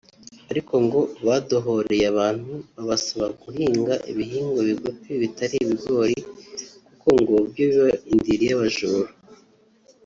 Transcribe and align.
Ariko 0.51 0.73
ngo 0.85 0.99
badohoreye 1.27 2.05
abantu 2.13 2.51
babasaba 2.75 3.27
guhinga 3.41 3.93
ibihingwa 4.11 4.59
bigufi 4.69 5.11
bitari 5.21 5.55
ibigori 5.63 6.17
kuko 6.87 7.07
ngo 7.19 7.35
byo 7.49 7.65
biba 7.71 7.87
indiri 8.13 8.43
y’abajura 8.49 9.11